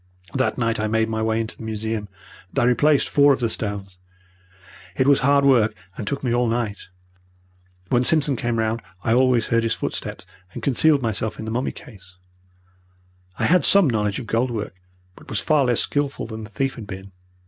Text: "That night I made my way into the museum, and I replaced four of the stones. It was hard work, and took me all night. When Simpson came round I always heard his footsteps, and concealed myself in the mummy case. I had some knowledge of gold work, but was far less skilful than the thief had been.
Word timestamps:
"That 0.33 0.57
night 0.57 0.79
I 0.79 0.87
made 0.87 1.09
my 1.09 1.21
way 1.21 1.39
into 1.39 1.55
the 1.55 1.61
museum, 1.61 2.09
and 2.49 2.57
I 2.57 2.63
replaced 2.63 3.07
four 3.07 3.33
of 3.33 3.39
the 3.39 3.47
stones. 3.49 3.97
It 4.95 5.05
was 5.07 5.19
hard 5.19 5.45
work, 5.45 5.75
and 5.95 6.07
took 6.07 6.23
me 6.23 6.33
all 6.33 6.47
night. 6.47 6.87
When 7.89 8.03
Simpson 8.03 8.35
came 8.35 8.57
round 8.57 8.81
I 9.03 9.13
always 9.13 9.49
heard 9.49 9.61
his 9.61 9.75
footsteps, 9.75 10.25
and 10.53 10.63
concealed 10.63 11.03
myself 11.03 11.37
in 11.37 11.45
the 11.45 11.51
mummy 11.51 11.71
case. 11.71 12.15
I 13.37 13.45
had 13.45 13.63
some 13.63 13.87
knowledge 13.87 14.17
of 14.17 14.25
gold 14.25 14.49
work, 14.49 14.73
but 15.15 15.29
was 15.29 15.39
far 15.39 15.65
less 15.65 15.81
skilful 15.81 16.25
than 16.25 16.45
the 16.45 16.49
thief 16.49 16.73
had 16.73 16.87
been. 16.87 17.11